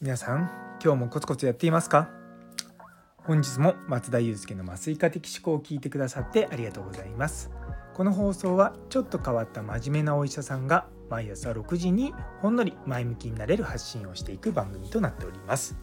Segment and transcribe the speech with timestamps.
[0.00, 0.50] 皆さん
[0.82, 2.10] 今日もコツコツやっていますか？
[3.18, 7.52] 本日も松田祐介の麻酔科的思考を聞いてくださってありがとうございます。
[7.94, 12.12] この放送はちょっと変わった真面目なお医者さんが毎朝6時に
[12.42, 15.76] ほんのり前向きになれる発信をしていく番組となっております。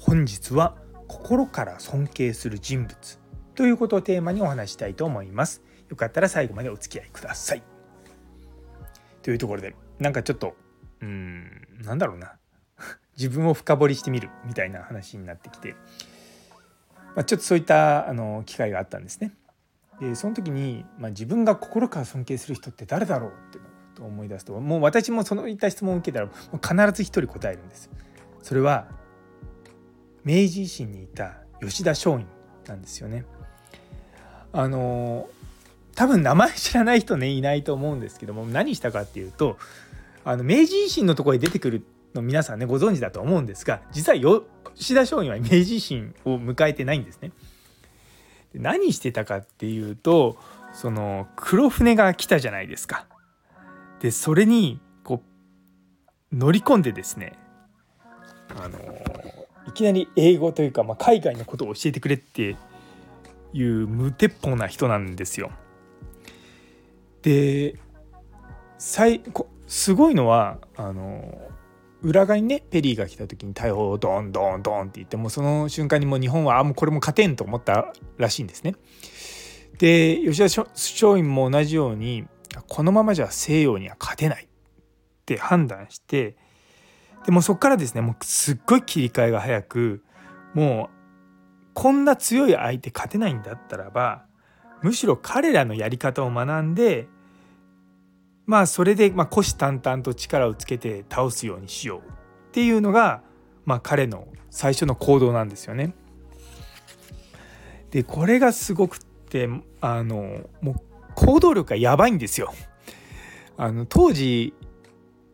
[0.00, 0.74] 本日は
[1.06, 3.20] 心から尊敬する人物
[3.54, 5.62] ということをテーマにお話したいと思います。
[5.90, 7.62] よかったら最後までお付き合いください
[9.22, 10.56] というところでなんかちょっと
[11.00, 12.36] うんなんだろうな
[13.18, 15.74] 自分を深掘りしてみるみたいな話になってきて、
[17.16, 19.32] まあ、ちょっとそういったあの機会があったんですね。
[20.00, 26.28] でその時に、まあ、自分が心から尊敬する人って誰だろうってうのを思い出すともう私もそのいった質問を受けたら
[26.86, 27.90] 必ず一人答えるんです。
[28.42, 28.88] それは
[30.24, 32.24] 明治維新にいた吉田松陰
[32.66, 33.24] なんですよね。
[34.52, 35.28] あの
[36.00, 39.58] 多分名前知らない人ねいないと思うんですけども何したかっていうと
[40.24, 41.84] あの明治維新のところに出てくる
[42.14, 44.40] の皆さんねご存知だと思うんですが実は
[44.74, 47.32] 吉田松陰は明治維新を迎えてないんですね。
[48.54, 50.38] 何してたかっていうと
[50.72, 53.04] その黒船が来たじゃないですか。
[54.00, 55.22] でそれにこ
[56.32, 57.34] う乗り込んでですね
[58.58, 58.78] あの
[59.68, 62.56] いきなり英語というか、まあ、海外のことを教えてくれって
[63.52, 65.50] いう無鉄砲な人なんですよ。
[67.22, 67.76] で
[69.66, 71.50] すごいのはあの
[72.02, 78.74] 裏側にねペリーが来た時に大砲をドンドンドンって言ってもうその瞬間にもう日本はあもうこれも勝てんと思ったらしいんですね。
[79.78, 82.26] で吉田松陰も同じように
[82.68, 84.48] このままじゃ西洋には勝てないっ
[85.24, 86.36] て判断して
[87.24, 90.02] でもそこからですねもうすっごい切り替えが早く
[90.54, 91.00] もう
[91.74, 94.26] こんな強い相手勝てないんだったらば
[94.82, 97.08] むしろ彼らのやり方を学んで
[98.46, 102.02] まあそれでまあ虎視眈々と力をつけて倒すようにしようっ
[102.52, 103.22] ていうのが
[103.64, 105.94] まあ彼の最初の行動なんですよね。
[107.90, 109.48] でこれがすごくって
[109.80, 110.74] あのもう
[111.14, 112.52] 行動力がやばいんですよ。
[113.56, 114.54] あの当時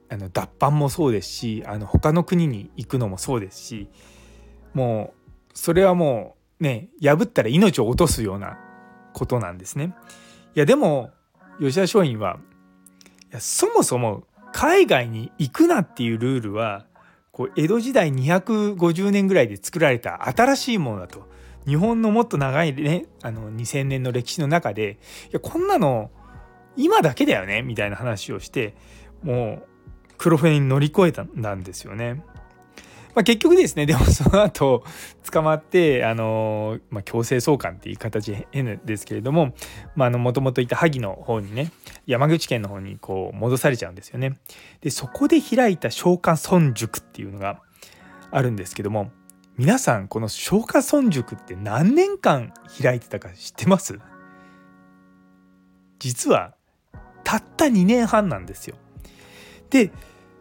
[0.09, 3.89] あの脱藩もそうですしあの他の国に行くのもそうですし
[4.75, 8.59] もうそれはもうね破ったら命を落とすような
[9.17, 9.95] ことなんですね。
[10.55, 11.11] いやでも
[11.59, 12.39] 吉田松陰は
[13.31, 16.85] いやそもそも海外に行くなっていうルールは
[17.33, 21.27] こう江戸時代250年ぐらいで作られた新しいものだと
[21.67, 24.99] 日本のもっと長いねあの2000年の歴史の中で
[25.31, 26.11] いやこんなの
[26.77, 28.75] 今だけだよねみたいな話をして
[29.23, 29.67] もう
[30.19, 32.23] 黒船に乗り越えたんですよね。
[33.17, 34.85] まあ、結局ですねでもその後
[35.33, 39.55] 捕まってあの、まあ、強制送還っていう形変ですけれども
[39.97, 41.73] もともといた萩の方にね
[42.07, 44.39] 山口県の方にこう戻されちゃうんですよね。
[44.83, 47.63] でそこで開いた松下村塾っていうのが
[48.31, 49.11] あるんですけども
[49.57, 52.53] 皆さんこの松下村塾って何年間
[52.83, 53.99] 開いてたか知ってます？
[55.99, 56.55] 実は
[57.25, 58.77] たった2年半なんですよ。
[59.71, 59.91] で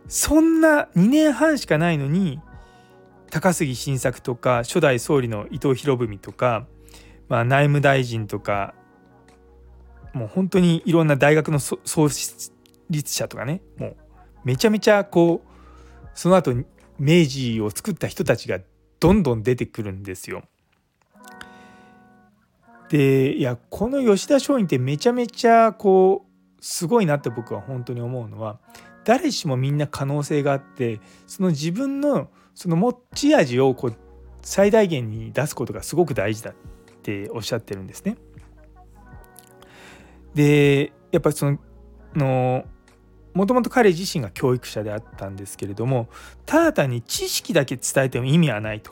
[0.10, 2.42] そんな2年半しかないのに
[3.36, 6.68] 高杉晋作とか初代総理の伊藤博文とか、
[7.28, 8.74] まあ、内務大臣とか
[10.14, 11.78] もう本当にいろんな大学の創
[12.90, 13.96] 立者とかねもう
[14.46, 16.54] めちゃめちゃこうその後
[16.98, 18.60] 明治を作った人たちが
[19.02, 20.44] どんどん出てくるんですよ。
[22.88, 28.60] でいやこの吉田松陰ってめちゃめちゃこうすごいなって僕は本当に思うのは
[29.04, 33.96] 誰しもみんな可能性があってその自分のその持ち味をこう
[34.42, 36.54] 最大限に出すことがすごく大事だっ
[37.04, 38.16] ておっしゃってるんですね。
[40.34, 41.60] でやっぱりその
[42.16, 42.66] の
[43.34, 46.08] もともと彼自身が教育者であったんですけれども
[46.46, 48.92] ただ単に知識だけ伝えても意味はないと。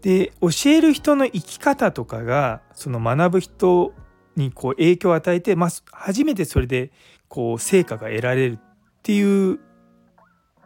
[0.00, 3.92] で教える人の生き方とかがその学ぶ人
[4.34, 6.90] にこう影響を与えて、まあ、初めてそれで
[7.28, 8.58] こう成果が得られるっ
[9.02, 9.60] ていう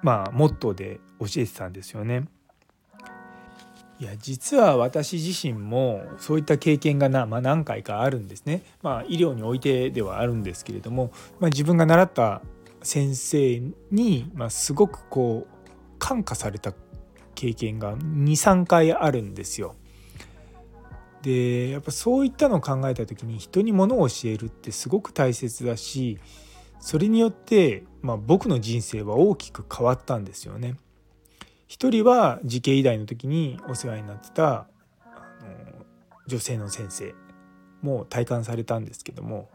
[0.03, 2.29] まあモットーで教えてたんですよね。
[4.01, 8.63] いや実は私自身もそういった経験がな、まあ、何回かあるんですね。
[8.83, 12.43] まあ、医療においてではあるんですけれども、まあ、自分が習った
[12.83, 16.75] 先生に、まあ、すごくこう感化された
[17.35, 19.77] 経験が23回あるんですよ。
[21.23, 26.19] でやっぱそういったのを考えた時に人にものを教えるってすごく大切だし
[26.81, 30.77] それによって、まあ、僕の人生は大きく変わったんですよね。
[31.67, 34.67] 一人は慈恵医大の時にお世話になってた
[36.27, 37.15] 女性の先生
[37.83, 39.51] も体感されたんですけども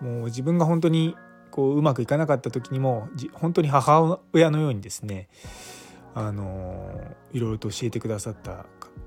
[0.00, 1.16] もう自分が本当に
[1.50, 5.28] こううまくいかなかった時にも本当に母親のようにですね
[6.14, 8.66] あのいろいろと教えてくださった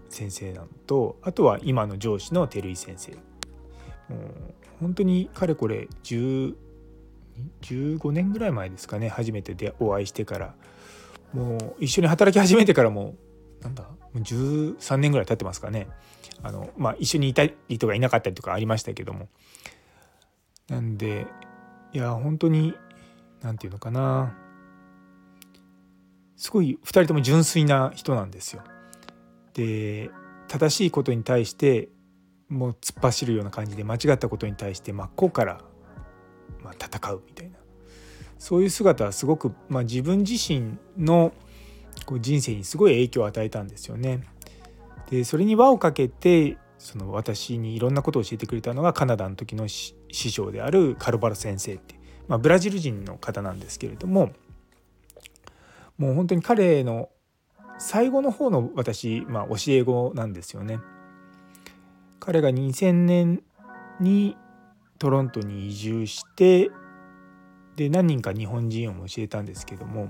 [0.09, 3.11] 先生なのとあとは今の上司の照井先生。
[3.11, 6.55] もう本当にかれこれ15
[8.11, 10.55] 年ぐらい前ですかね初めてでお会いしてから
[11.33, 13.15] もう一緒に働き始めてからも
[13.61, 15.87] なんだもう13年ぐらい経ってますかね。
[16.43, 19.27] あの、まあ、一緒にいたりとかいなかったりとかありましたけども。
[20.67, 21.27] なんで
[21.93, 22.73] いや本当に
[23.41, 24.37] 何て言うのかな。
[26.35, 28.63] すごい2人とも純粋な人なんですよ。
[29.53, 30.09] で
[30.47, 31.89] 正しいことに対して
[32.49, 35.61] もう突っ走るような感じで間違ったことに対して真っ向から、
[36.61, 37.60] まあ、戦うみたいな。
[38.41, 41.31] そういう姿はすごく、まあ、自分自身の
[42.07, 44.23] こう人生にすごい影響を与えたんですよね。
[45.11, 54.31] でそれに輪をかけてその私にいろんなことを教えてくれたのがカナダの時の師匠であるカルバロ先生って、まあ、ブラジル人の方なんですけれども
[55.99, 57.09] もう本当に彼の
[57.77, 60.79] 最後の方の私、まあ、教え子なんですよね。
[62.19, 63.43] 彼が2000年
[63.99, 64.35] に
[64.97, 66.71] トロントに移住して
[67.75, 70.09] で何人か日本人を教えたんですけども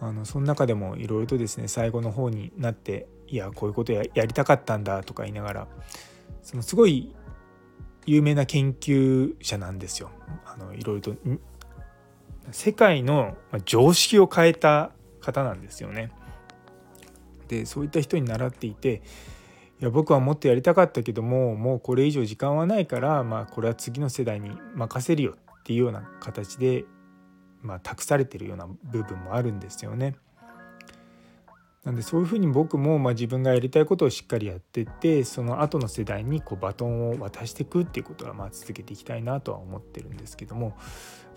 [0.00, 5.68] あのその中でもいろいろとですね最後の方になっていやこういうことややりたかったんだとか言いながら
[6.42, 7.14] そのすごい
[8.04, 10.10] 有名な研究者なんですよ。
[10.44, 11.14] あのいろいろと
[12.50, 14.90] 世界の常識を変えた
[15.20, 16.10] 方なんですよね。
[17.46, 19.02] でそういった人に習っていて
[19.80, 26.84] いや僕はもっとやりたかったけどももうこれ以上時間はないから、まあ、これは次の世代に任せるよっていうような形で、
[27.62, 30.16] まあ、託されてるような部分もあるんですよね。
[31.84, 40.76] なんでそういうふうに僕もまあ自分がやりたいことをしっかりやってってその後の世代にこうバトンを渡していくっていうことはまあ続けていきたいなとは思ってるんですけども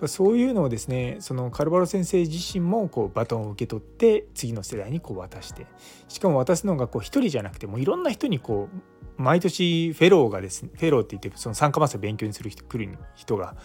[0.06, 5.66] そういうのをですねそのカルバロ先生自身もこうバトンを受け取って次の世代にこう渡して
[6.08, 13.56] しかも渡すのがこう一人じゃなくてもいろんな人にこう毎年フェローがですねフェローって言ってその参加マスを勉強にする人来る人が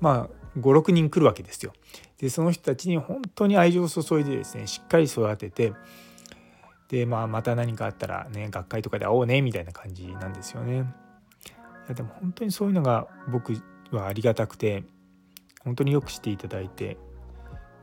[0.00, 1.72] まあ5、6人来るわけですよ。
[2.18, 5.72] でその人たちに本当に愛情を注いでですねしっかり育てて
[6.88, 10.78] で、まあ、また何かあったらね学会とかで会おうねみたいな感じなんですよね。
[10.78, 10.80] い
[11.88, 13.54] やでも本当にそういうのが僕
[13.92, 14.84] はありがたくて
[15.64, 16.98] 本当によくしていただいて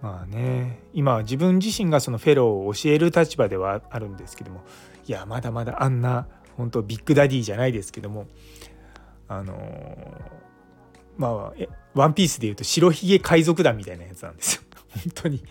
[0.02, 4.64] まあね今は自分自身がそのフェローを教える立場ではあるんですけども
[5.08, 6.28] いやまだまだあんな
[6.58, 8.28] 本当ビッグダディじゃないですけども
[9.28, 9.56] あの
[11.18, 11.64] まあ
[11.94, 14.62] ワンピースでいうと白ひげ海賊団みたいなやつなんですよ。
[14.90, 15.44] 本当に。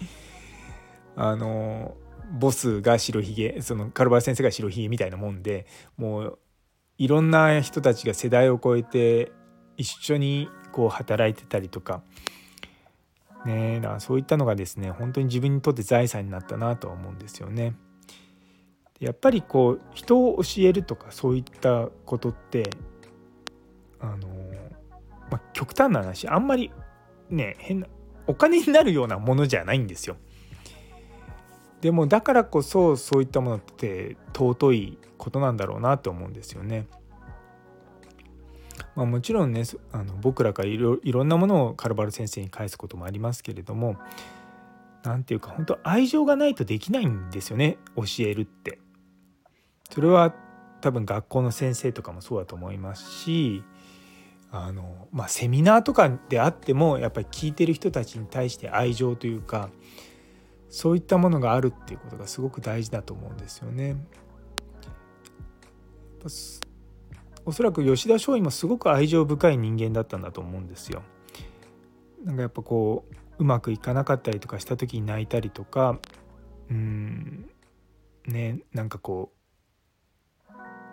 [1.16, 1.96] あの
[2.32, 5.66] ボスが白ひげそのカルバル先生が白ひげみたいなもんで
[5.96, 6.38] もう
[6.99, 9.31] いろんな人たちが世代を超えて
[9.76, 12.02] 一緒にこう働いてたりとか。
[13.44, 17.75] ねだからそういったのがですね本当に自分にとって財産になったなとは思うんですよね。
[19.00, 22.70] やっぱりこう人を教えるとかそういったことって
[24.05, 24.28] あの、
[25.55, 26.71] 極端な話あんまり
[27.31, 27.87] ね変な
[28.27, 30.17] お金になるようなものじゃないんですよ。
[31.81, 36.87] でもだからこそそういったものって尊いことなんだろうなと思うんですよね。
[38.97, 43.97] まあ、もちろんねあの僕らからいろいろんなものをカルバル先生に返すこともありますけれども
[45.02, 48.78] 何ていうか本当愛情がないとできないんですよね教えるって。
[49.90, 50.35] それは
[50.81, 53.62] 多分学校の先生とかもそうだと思いますし
[54.56, 59.70] あの、まあ、セミナーとかであってもやっぱり聞いてる人たちに対して愛情というか
[60.68, 63.96] そういったものがあるっていうことがすごく大事だと思うんですよね。
[67.44, 71.02] おそらく吉田松陰もすごく愛情深い人間だったんだと思うんですよ。
[72.25, 75.99] なんかやっぱこううまくいかなかったりとかした時に泣いたりとか
[76.70, 77.50] うん
[78.26, 79.32] ねなんかこ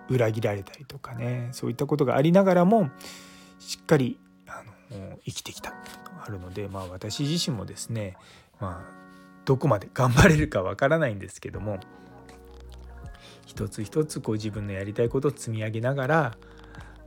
[0.09, 2.89] う裏切られたりとかねそういったことがありながらも
[3.61, 5.73] しっかりあの生きてきた
[6.23, 8.17] あるのでまあ私自身もですね
[8.59, 9.01] まあ
[9.45, 11.79] どこまで頑張れるかわからないんですけども
[13.45, 16.37] 一つ一つこう自分のやりたいことを積み上げながら、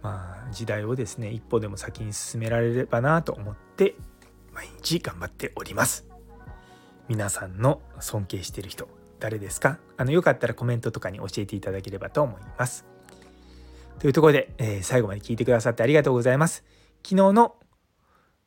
[0.02, 3.94] まあ、時代をですね一歩でも先に進められればなと思って
[4.52, 6.06] 毎日頑張っております。
[7.08, 8.88] 皆さんの尊敬してる人
[9.20, 9.78] 誰ですか？
[9.96, 12.86] あのよかったらコメントとかに教えていただければと思います
[14.04, 16.62] というところで、えー、最後まで聞いてくださってありがとうございます。
[17.02, 17.54] 昨日の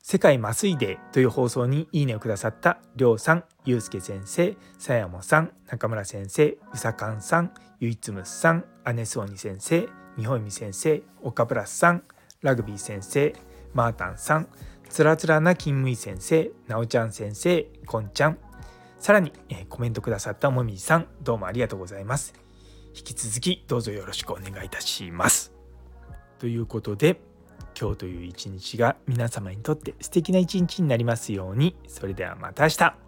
[0.03, 12.03] 世界麻酔デーという放送にいいねをくださったりょうさん、ゆうすけ先生、さやもさん、中村先生、うさかんさん、ゆいつむさん、アネスオニ先生、みほいみ先生、岡プラスさん、
[12.43, 13.33] ラグビー先生、
[13.73, 14.49] マータンさん
[14.89, 18.37] つらつらな金務医先生なおちゃん先生こんちゃん。
[18.99, 22.46] さらに、えコメントくださったもみじさんどうもありがとうございます。
[22.97, 25.53] 引き続きどうぞよろしくお願いいたします。
[26.39, 27.21] ということで
[27.79, 31.75] 今日という一日が皆様にとって素敵な一日になりますように。
[31.87, 33.06] それではまた明日。